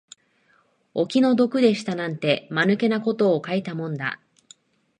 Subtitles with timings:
[0.95, 4.19] お気の毒でしたなんて、間抜けたことを書いたもんだ